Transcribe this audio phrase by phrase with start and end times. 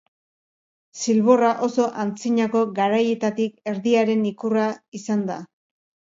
[1.01, 4.67] Zilborra oso antzinako garaietatik erdiaren ikurra
[5.03, 5.39] izan da.